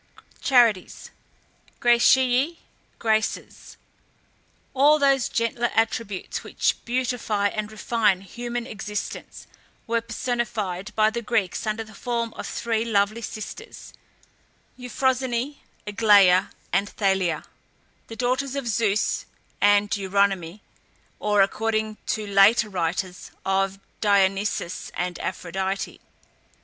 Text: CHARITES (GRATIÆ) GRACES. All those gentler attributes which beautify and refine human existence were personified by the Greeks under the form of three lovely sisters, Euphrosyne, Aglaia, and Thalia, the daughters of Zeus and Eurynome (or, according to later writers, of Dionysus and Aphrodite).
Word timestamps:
CHARITES 0.41 1.11
(GRATIÆ) 1.79 2.57
GRACES. 2.97 3.77
All 4.73 4.97
those 4.97 5.29
gentler 5.29 5.69
attributes 5.75 6.43
which 6.43 6.83
beautify 6.85 7.49
and 7.49 7.71
refine 7.71 8.21
human 8.21 8.65
existence 8.65 9.45
were 9.85 10.01
personified 10.01 10.91
by 10.95 11.11
the 11.11 11.21
Greeks 11.21 11.67
under 11.67 11.83
the 11.83 11.93
form 11.93 12.33
of 12.33 12.47
three 12.47 12.83
lovely 12.83 13.21
sisters, 13.21 13.93
Euphrosyne, 14.75 15.57
Aglaia, 15.85 16.47
and 16.73 16.89
Thalia, 16.89 17.43
the 18.07 18.15
daughters 18.15 18.55
of 18.55 18.67
Zeus 18.67 19.27
and 19.61 19.87
Eurynome 19.95 20.61
(or, 21.19 21.43
according 21.43 21.97
to 22.07 22.25
later 22.25 22.69
writers, 22.69 23.29
of 23.45 23.77
Dionysus 23.99 24.89
and 24.95 25.19
Aphrodite). 25.19 26.01